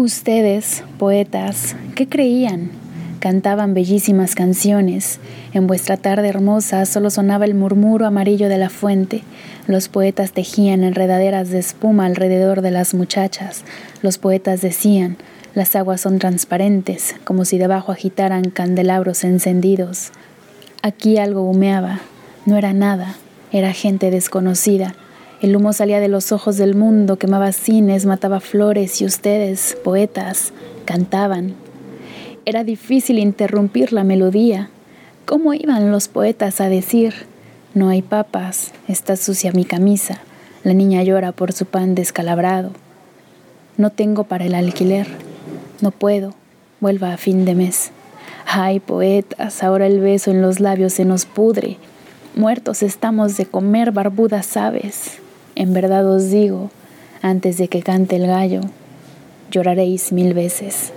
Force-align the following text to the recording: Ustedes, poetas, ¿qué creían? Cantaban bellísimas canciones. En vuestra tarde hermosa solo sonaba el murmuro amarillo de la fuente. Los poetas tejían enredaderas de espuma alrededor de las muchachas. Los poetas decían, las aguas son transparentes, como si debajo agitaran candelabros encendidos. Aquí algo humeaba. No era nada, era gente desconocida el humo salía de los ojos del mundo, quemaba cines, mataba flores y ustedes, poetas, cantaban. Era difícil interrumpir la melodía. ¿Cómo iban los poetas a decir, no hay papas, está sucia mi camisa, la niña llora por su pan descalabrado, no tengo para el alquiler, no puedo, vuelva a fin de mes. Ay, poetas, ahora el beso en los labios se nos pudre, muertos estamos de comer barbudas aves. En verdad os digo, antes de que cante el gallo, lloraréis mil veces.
Ustedes, 0.00 0.82
poetas, 0.98 1.76
¿qué 1.94 2.08
creían? 2.08 2.70
Cantaban 3.18 3.74
bellísimas 3.74 4.34
canciones. 4.34 5.20
En 5.52 5.66
vuestra 5.66 5.98
tarde 5.98 6.26
hermosa 6.26 6.86
solo 6.86 7.10
sonaba 7.10 7.44
el 7.44 7.54
murmuro 7.54 8.06
amarillo 8.06 8.48
de 8.48 8.56
la 8.56 8.70
fuente. 8.70 9.24
Los 9.66 9.88
poetas 9.90 10.32
tejían 10.32 10.84
enredaderas 10.84 11.50
de 11.50 11.58
espuma 11.58 12.06
alrededor 12.06 12.62
de 12.62 12.70
las 12.70 12.94
muchachas. 12.94 13.62
Los 14.00 14.16
poetas 14.16 14.62
decían, 14.62 15.18
las 15.54 15.76
aguas 15.76 16.00
son 16.00 16.18
transparentes, 16.18 17.14
como 17.24 17.44
si 17.44 17.58
debajo 17.58 17.92
agitaran 17.92 18.48
candelabros 18.48 19.22
encendidos. 19.22 20.12
Aquí 20.80 21.18
algo 21.18 21.42
humeaba. 21.42 22.00
No 22.46 22.56
era 22.56 22.72
nada, 22.72 23.16
era 23.52 23.74
gente 23.74 24.10
desconocida 24.10 24.94
el 25.40 25.56
humo 25.56 25.72
salía 25.72 26.00
de 26.00 26.08
los 26.08 26.32
ojos 26.32 26.58
del 26.58 26.74
mundo, 26.74 27.16
quemaba 27.16 27.52
cines, 27.52 28.04
mataba 28.04 28.40
flores 28.40 29.00
y 29.00 29.06
ustedes, 29.06 29.76
poetas, 29.82 30.52
cantaban. 30.84 31.54
Era 32.44 32.62
difícil 32.62 33.18
interrumpir 33.18 33.92
la 33.92 34.04
melodía. 34.04 34.68
¿Cómo 35.24 35.54
iban 35.54 35.90
los 35.90 36.08
poetas 36.08 36.60
a 36.60 36.68
decir, 36.68 37.14
no 37.72 37.88
hay 37.88 38.02
papas, 38.02 38.72
está 38.86 39.16
sucia 39.16 39.52
mi 39.52 39.64
camisa, 39.64 40.18
la 40.62 40.74
niña 40.74 41.02
llora 41.04 41.32
por 41.32 41.52
su 41.52 41.64
pan 41.64 41.94
descalabrado, 41.94 42.72
no 43.78 43.90
tengo 43.90 44.24
para 44.24 44.44
el 44.44 44.54
alquiler, 44.54 45.06
no 45.80 45.90
puedo, 45.90 46.34
vuelva 46.80 47.14
a 47.14 47.16
fin 47.16 47.44
de 47.44 47.54
mes. 47.54 47.92
Ay, 48.44 48.80
poetas, 48.80 49.62
ahora 49.62 49.86
el 49.86 50.00
beso 50.00 50.30
en 50.30 50.42
los 50.42 50.60
labios 50.60 50.92
se 50.94 51.04
nos 51.04 51.24
pudre, 51.24 51.78
muertos 52.34 52.82
estamos 52.82 53.36
de 53.36 53.46
comer 53.46 53.92
barbudas 53.92 54.56
aves. 54.56 55.20
En 55.60 55.74
verdad 55.74 56.10
os 56.10 56.30
digo, 56.30 56.70
antes 57.20 57.58
de 57.58 57.68
que 57.68 57.82
cante 57.82 58.16
el 58.16 58.26
gallo, 58.26 58.62
lloraréis 59.50 60.10
mil 60.10 60.32
veces. 60.32 60.90